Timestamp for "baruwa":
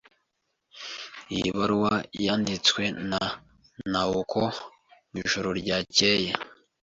1.57-1.93